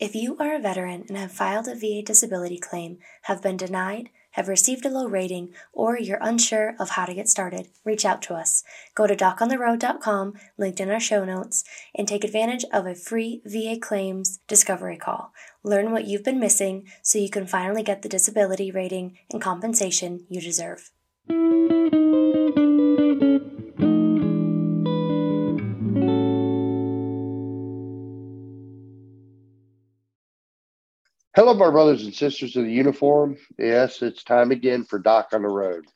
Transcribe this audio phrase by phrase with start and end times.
[0.00, 4.08] If you are a veteran and have filed a VA disability claim, have been denied,
[4.30, 8.22] have received a low rating, or you're unsure of how to get started, reach out
[8.22, 8.64] to us.
[8.94, 13.76] Go to docontheroad.com, linked in our show notes, and take advantage of a free VA
[13.78, 15.34] claims discovery call.
[15.62, 20.24] Learn what you've been missing so you can finally get the disability rating and compensation
[20.30, 20.92] you deserve.
[31.40, 33.34] Hello, my brothers and sisters of the uniform.
[33.58, 35.86] Yes, it's time again for Doc on the Road.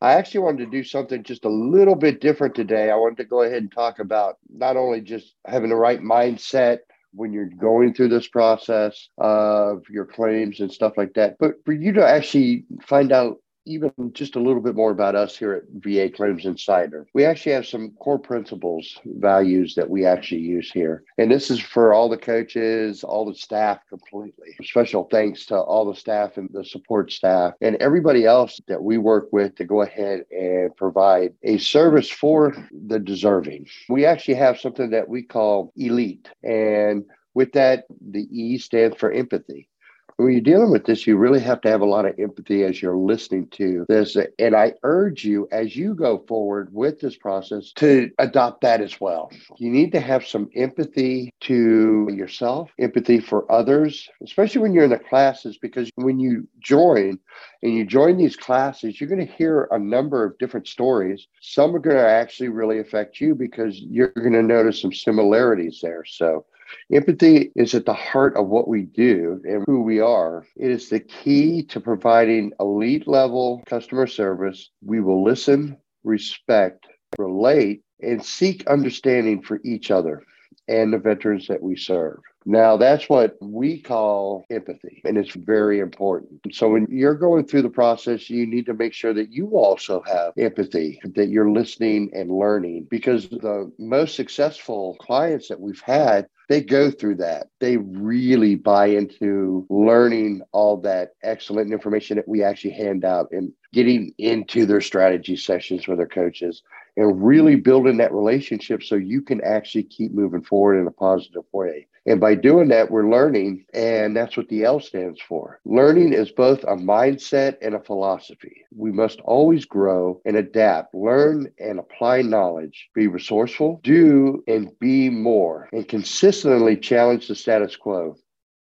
[0.00, 2.88] I actually wanted to do something just a little bit different today.
[2.88, 6.78] I wanted to go ahead and talk about not only just having the right mindset
[7.12, 11.72] when you're going through this process of your claims and stuff like that, but for
[11.72, 15.64] you to actually find out even just a little bit more about us here at
[15.74, 17.06] VA Claims Insider.
[17.12, 21.02] We actually have some core principles, values that we actually use here.
[21.18, 24.56] And this is for all the coaches, all the staff completely.
[24.62, 28.98] Special thanks to all the staff and the support staff and everybody else that we
[28.98, 33.66] work with to go ahead and provide a service for the deserving.
[33.88, 36.28] We actually have something that we call elite.
[36.42, 37.04] And
[37.34, 39.68] with that, the E stands for empathy
[40.16, 42.80] when you're dealing with this, you really have to have a lot of empathy as
[42.80, 44.16] you're listening to this.
[44.38, 49.00] And I urge you, as you go forward with this process, to adopt that as
[49.00, 49.30] well.
[49.58, 54.90] You need to have some empathy to yourself, empathy for others, especially when you're in
[54.90, 57.18] the classes, because when you join
[57.62, 61.26] and you join these classes, you're going to hear a number of different stories.
[61.42, 65.80] Some are going to actually really affect you because you're going to notice some similarities
[65.82, 66.04] there.
[66.06, 66.46] So,
[66.92, 70.46] Empathy is at the heart of what we do and who we are.
[70.56, 74.70] It is the key to providing elite level customer service.
[74.82, 76.86] We will listen, respect,
[77.18, 80.22] relate, and seek understanding for each other
[80.68, 82.18] and the veterans that we serve.
[82.48, 86.40] Now, that's what we call empathy, and it's very important.
[86.52, 90.00] So, when you're going through the process, you need to make sure that you also
[90.06, 96.28] have empathy, that you're listening and learning, because the most successful clients that we've had
[96.48, 97.48] they go through that.
[97.60, 103.52] They really buy into learning all that excellent information that we actually hand out and
[103.72, 106.62] getting into their strategy sessions with their coaches
[106.96, 111.44] and really building that relationship so you can actually keep moving forward in a positive
[111.52, 111.86] way.
[112.08, 115.60] And by doing that, we're learning, and that's what the L stands for.
[115.64, 118.64] Learning is both a mindset and a philosophy.
[118.72, 125.10] We must always grow and adapt, learn and apply knowledge, be resourceful, do and be
[125.10, 128.16] more, and consistently challenge the status quo.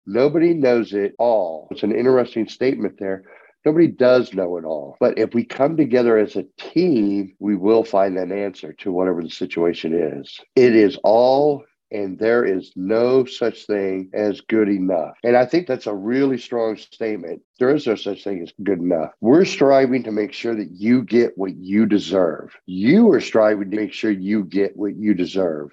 [0.06, 1.66] Nobody knows it all.
[1.72, 3.24] It's an interesting statement there.
[3.64, 4.96] Nobody does know it all.
[4.98, 9.22] But if we come together as a team, we will find an answer to whatever
[9.22, 10.40] the situation is.
[10.56, 15.12] It is all and there is no such thing as good enough.
[15.22, 17.42] And I think that's a really strong statement.
[17.58, 19.10] There is no such thing as good enough.
[19.20, 22.56] We're striving to make sure that you get what you deserve.
[22.64, 25.70] You are striving to make sure you get what you deserve.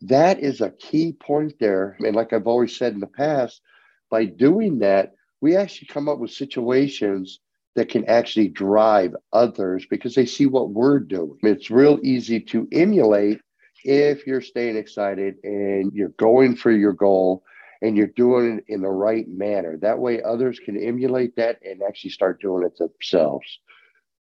[0.00, 1.96] That is a key point there.
[1.98, 3.60] And like I've always said in the past,
[4.10, 7.40] by doing that, we actually come up with situations
[7.76, 11.38] that can actually drive others because they see what we're doing.
[11.42, 13.40] It's real easy to emulate
[13.84, 17.44] if you're staying excited and you're going for your goal
[17.80, 19.76] and you're doing it in the right manner.
[19.80, 23.60] That way, others can emulate that and actually start doing it themselves.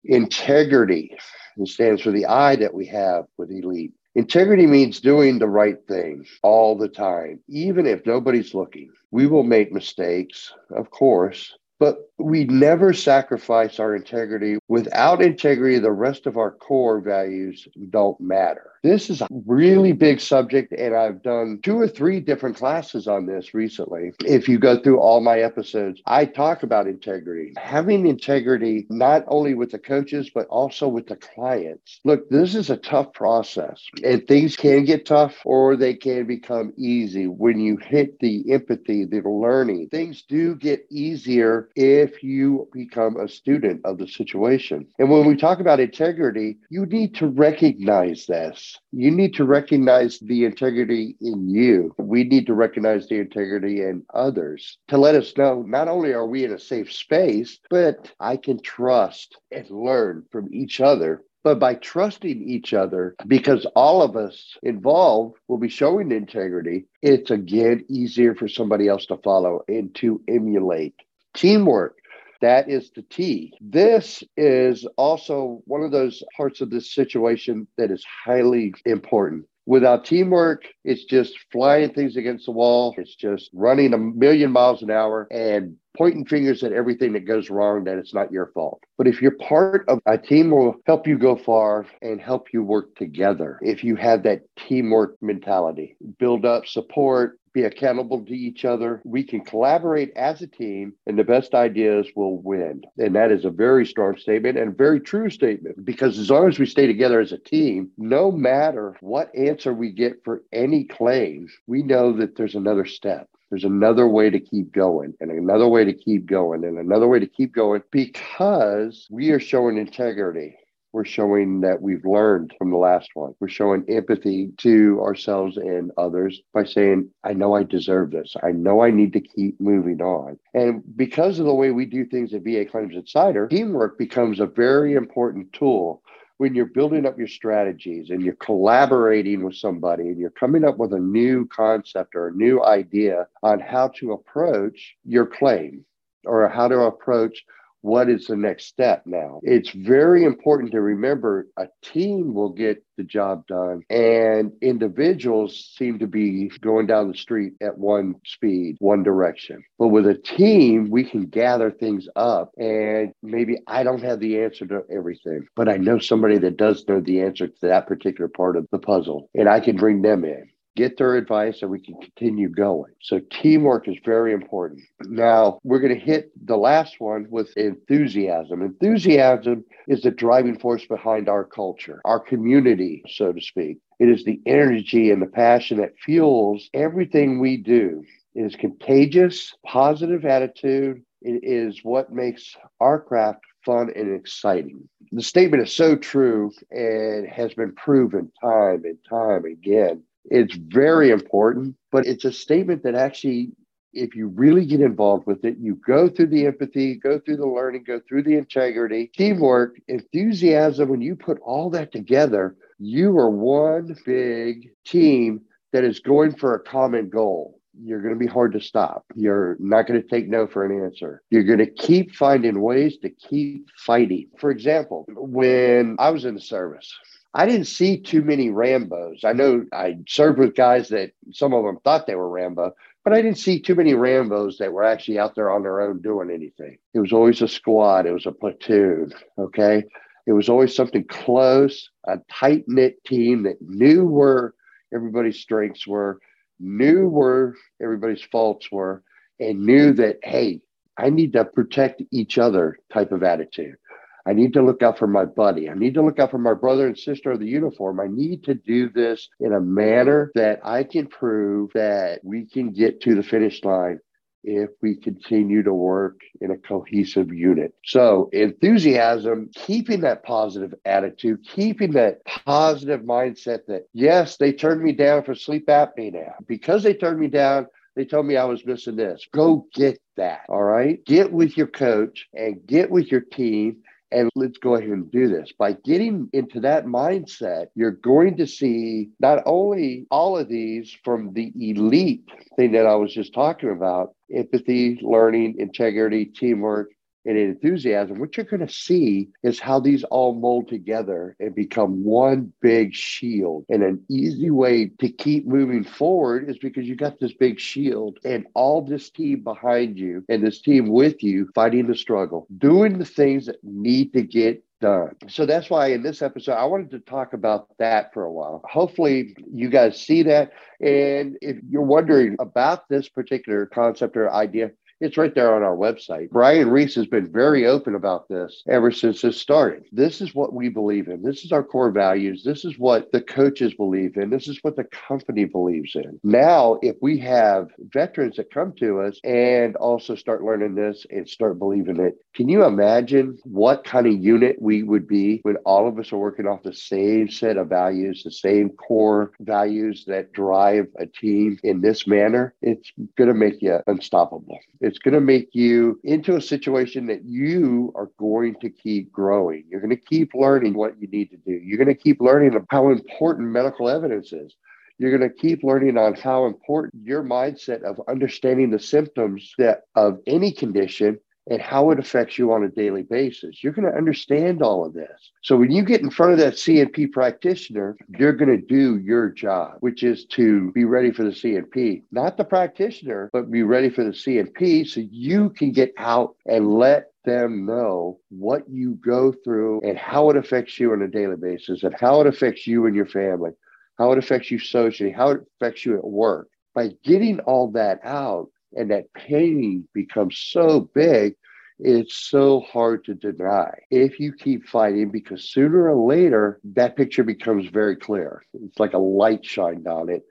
[0.05, 1.17] Integrity
[1.65, 3.95] stands for the I that we have with Elite.
[4.17, 8.91] Integrity means doing the right thing all the time, even if nobody's looking.
[9.11, 14.57] We will make mistakes, of course, but we never sacrifice our integrity.
[14.69, 18.71] Without integrity, the rest of our core values don't matter.
[18.87, 23.27] This is a really big subject, and I've done two or three different classes on
[23.27, 24.13] this recently.
[24.25, 27.53] If you go through all my episodes, I talk about integrity.
[27.57, 31.99] Having integrity not only with the coaches, but also with the clients.
[32.05, 36.73] Look, this is a tough process, and things can get tough or they can become
[36.77, 39.89] easy when you hit the empathy, the learning.
[39.89, 44.87] Things do get easier if you become a student of the situation.
[45.01, 50.19] And when we talk about integrity, you need to recognize this you need to recognize
[50.21, 51.95] the integrity in you.
[51.99, 56.27] We need to recognize the integrity in others to let us know not only are
[56.27, 61.61] we in a safe space, but I can trust and learn from each other but
[61.61, 67.85] by trusting each other, because all of us involved will be showing integrity, it's again
[67.89, 70.97] easier for somebody else to follow and to emulate.
[71.35, 71.99] Teamwork
[72.47, 73.53] that is the T.
[73.61, 79.47] This is also one of those parts of this situation that is highly important.
[79.67, 82.95] Without teamwork, it's just flying things against the wall.
[82.99, 87.51] It's just running a million miles an hour and pointing fingers at everything that goes
[87.51, 88.81] wrong that it's not your fault.
[88.97, 92.63] But if you're part of a team will help you go far and help you
[92.63, 93.59] work together.
[93.61, 99.01] If you have that teamwork mentality, build up support, be accountable to each other.
[99.05, 102.83] We can collaborate as a team, and the best ideas will win.
[102.99, 106.49] And that is a very strong statement and a very true statement because as long
[106.49, 110.85] as we stay together as a team, no matter what answer we get for any
[110.85, 113.27] claims, we know that there's another step.
[113.49, 117.21] There's another way to keep going and another way to keep going and another way
[117.21, 120.57] to keep going because we are showing integrity
[120.97, 123.35] we're showing that we've learned from the last one.
[123.39, 128.35] We're showing empathy to ourselves and others by saying, I know I deserve this.
[128.43, 130.39] I know I need to keep moving on.
[130.55, 134.47] And because of the way we do things at VA Claims Insider, teamwork becomes a
[134.47, 136.03] very important tool
[136.39, 140.79] when you're building up your strategies and you're collaborating with somebody and you're coming up
[140.79, 145.85] with a new concept or a new idea on how to approach your claim
[146.25, 147.45] or how to approach
[147.83, 149.41] what is the next step now?
[149.43, 155.99] It's very important to remember a team will get the job done, and individuals seem
[155.99, 159.63] to be going down the street at one speed, one direction.
[159.79, 164.41] But with a team, we can gather things up, and maybe I don't have the
[164.41, 168.29] answer to everything, but I know somebody that does know the answer to that particular
[168.29, 171.81] part of the puzzle, and I can bring them in get their advice and we
[171.81, 172.93] can continue going.
[173.01, 174.83] So teamwork is very important.
[175.07, 178.63] Now we're going to hit the last one with enthusiasm.
[178.63, 183.79] Enthusiasm is the driving force behind our culture, our community, so to speak.
[183.99, 188.05] It is the energy and the passion that fuels everything we do.
[188.35, 191.03] It is contagious, positive attitude.
[191.23, 194.87] It is what makes our craft fun and exciting.
[195.11, 201.11] The statement is so true and has been proven time and time again it's very
[201.11, 203.53] important, but it's a statement that actually,
[203.93, 207.47] if you really get involved with it, you go through the empathy, go through the
[207.47, 210.89] learning, go through the integrity, teamwork, enthusiasm.
[210.89, 215.41] When you put all that together, you are one big team
[215.73, 217.59] that is going for a common goal.
[217.79, 219.05] You're going to be hard to stop.
[219.15, 221.23] You're not going to take no for an answer.
[221.31, 224.29] You're going to keep finding ways to keep fighting.
[224.39, 226.91] For example, when I was in the service,
[227.37, 229.23] I didn't see too many Rambos.
[229.23, 232.73] I know I served with guys that some of them thought they were Rambo,
[233.05, 236.01] but I didn't see too many Rambos that were actually out there on their own
[236.01, 236.79] doing anything.
[236.95, 239.13] It was always a squad, it was a platoon.
[239.39, 239.85] Okay.
[240.27, 244.55] It was always something close, a tight knit team that knew where
[244.95, 246.19] everybody's strengths were,
[246.59, 249.03] knew where everybody's faults were,
[249.39, 250.63] and knew that, hey,
[250.97, 253.77] I need to protect each other type of attitude.
[254.27, 255.71] I need to look out for my buddy.
[255.71, 258.01] I need to look out for my brother and sister of the uniform.
[258.01, 262.73] I need to do this in a manner that I can prove that we can
[262.73, 264.01] get to the finish line
[264.43, 267.75] if we continue to work in a cohesive unit.
[267.85, 274.93] So, enthusiasm, keeping that positive attitude, keeping that positive mindset that, yes, they turned me
[274.93, 276.35] down for sleep apnea now.
[276.47, 279.27] Because they turned me down, they told me I was missing this.
[279.33, 280.43] Go get that.
[280.49, 281.05] All right.
[281.05, 283.79] Get with your coach and get with your team
[284.13, 285.53] and let's go ahead and do this.
[285.59, 291.33] By getting into that mindset, you're going to see not only all of these from
[291.33, 292.25] the elite
[292.57, 296.91] thing that I was just talking about empathy, learning, integrity, teamwork,
[297.27, 302.05] and enthusiasm, what you're going to see is how these all mold together and become
[302.05, 303.65] one big shield.
[303.69, 308.19] And an easy way to keep moving forward is because you got this big shield
[308.25, 312.99] and all this team behind you and this team with you fighting the struggle, doing
[312.99, 315.17] the things that need to get done.
[315.29, 318.63] So that's why in this episode, I wanted to talk about that for a while.
[318.65, 320.53] Hopefully, you guys see that.
[320.81, 325.77] And if you're wondering about this particular concept or idea, it's right there on our
[325.77, 326.31] website.
[326.31, 329.85] Brian Reese has been very open about this ever since this started.
[329.93, 331.23] This is what we believe in.
[331.23, 332.43] This is our core values.
[332.43, 334.31] This is what the coaches believe in.
[334.31, 336.19] This is what the company believes in.
[336.23, 341.29] Now, if we have veterans that come to us and also start learning this and
[341.29, 345.87] start believing it, can you imagine what kind of unit we would be when all
[345.87, 350.33] of us are working off the same set of values, the same core values that
[350.33, 352.55] drive a team in this manner?
[352.63, 354.59] It's going to make you unstoppable.
[354.87, 359.65] It's going to make you into a situation that you are going to keep growing.
[359.69, 361.53] You're going to keep learning what you need to do.
[361.53, 364.55] You're going to keep learning how important medical evidence is.
[364.99, 369.83] You're going to keep learning on how important your mindset of understanding the symptoms that
[369.95, 373.63] of any condition and how it affects you on a daily basis.
[373.63, 375.31] You're going to understand all of this.
[375.43, 379.31] So when you get in front of that C&P practitioner, you're going to do your
[379.31, 383.91] job, which is to be ready for the C&P, not the practitioner, but be ready
[383.91, 389.33] for the C&P so you can get out and let them know what you go
[389.45, 392.87] through and how it affects you on a daily basis and how it affects you
[392.87, 393.51] and your family,
[393.99, 396.49] how it affects you socially, how it affects you at work.
[396.75, 401.35] By getting all that out and that pain becomes so big,
[401.79, 407.25] it's so hard to deny if you keep fighting because sooner or later that picture
[407.25, 408.45] becomes very clear.
[408.55, 410.23] It's like a light shined on it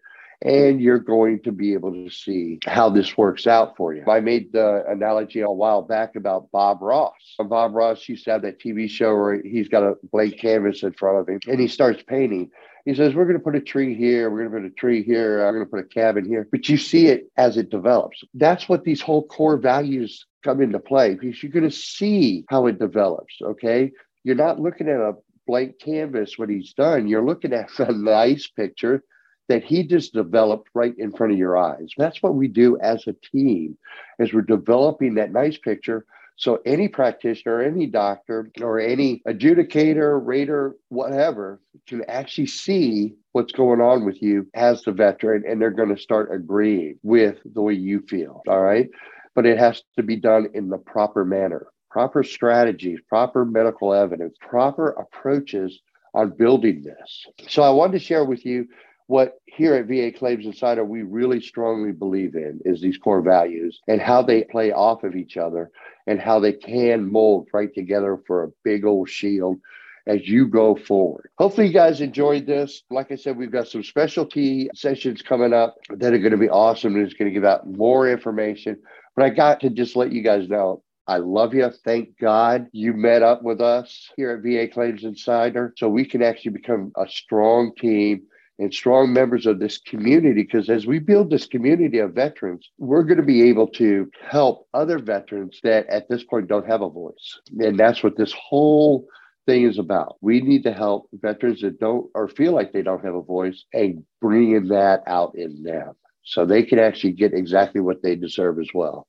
[0.46, 4.04] and you're going to be able to see how this works out for you.
[4.08, 7.14] I made the analogy a while back about Bob Ross.
[7.40, 10.94] Bob Ross used to have that TV show where he's got a blank canvas in
[10.94, 12.52] front of him and he starts painting.
[12.86, 15.04] He says, We're going to put a tree here, we're going to put a tree
[15.04, 16.48] here, I'm going to put a cabin here.
[16.52, 18.24] But you see it as it develops.
[18.36, 22.68] That's what these whole core values come into play because you're going to see how
[22.68, 23.34] it develops.
[23.42, 23.92] Okay.
[24.24, 25.14] You're not looking at a
[25.48, 29.04] blank canvas when he's done, you're looking at a nice picture
[29.48, 31.92] that he just developed right in front of your eyes.
[31.98, 33.78] That's what we do as a team
[34.20, 36.06] is we're developing that nice picture
[36.38, 43.80] so any practitioner, any doctor, or any adjudicator, rater, whatever, can actually see what's going
[43.80, 47.74] on with you as the veteran, and they're going to start agreeing with the way
[47.74, 48.42] you feel.
[48.48, 48.90] All right.
[49.34, 54.36] But it has to be done in the proper manner, proper strategies, proper medical evidence,
[54.42, 55.80] proper approaches
[56.14, 57.26] on building this.
[57.48, 58.68] So I wanted to share with you
[59.08, 63.80] what here at VA Claims Insider we really strongly believe in is these core values
[63.88, 65.72] and how they play off of each other
[66.08, 69.60] and how they can mold right together for a big old shield
[70.08, 71.30] as you go forward.
[71.38, 72.84] Hopefully, you guys enjoyed this.
[72.92, 76.50] Like I said, we've got some specialty sessions coming up that are going to be
[76.50, 78.78] awesome and it's going to give out more information.
[79.16, 81.70] But I got to just let you guys know I love you.
[81.84, 86.24] Thank God you met up with us here at VA Claims Insider so we can
[86.24, 88.24] actually become a strong team
[88.60, 93.04] and strong members of this community because as we build this community of veterans, we're
[93.04, 96.90] going to be able to help other veterans that at this point don't have a
[96.90, 97.40] voice.
[97.60, 99.08] And that's what this whole
[99.46, 100.16] thing is about.
[100.22, 103.66] We need to help veterans that don't or feel like they don't have a voice
[103.74, 105.94] and bringing that out in them
[106.24, 109.08] so they can actually get exactly what they deserve as well.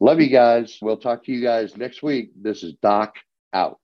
[0.00, 0.78] Love you guys.
[0.80, 2.30] We'll talk to you guys next week.
[2.40, 3.14] This is Doc
[3.52, 3.80] out.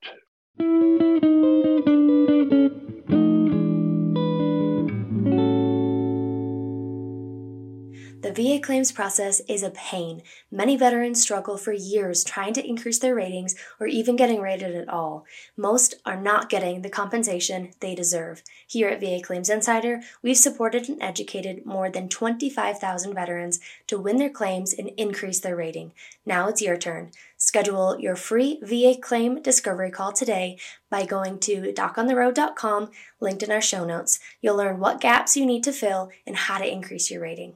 [8.37, 10.23] VA claims process is a pain.
[10.51, 14.91] Many veterans struggle for years trying to increase their ratings or even getting rated at
[14.91, 15.25] all.
[15.57, 18.43] Most are not getting the compensation they deserve.
[18.67, 24.19] Here at VA Claims Insider, we've supported and educated more than 25,000 veterans to win
[24.19, 25.93] their claims and increase their rating.
[26.27, 27.13] Now it's your turn.
[27.39, 30.59] Schedule your free VA claim discovery call today
[30.91, 34.21] by going to docontheroad.com, linked in our show notes.
[34.43, 37.55] You'll learn what gaps you need to fill and how to increase your rating.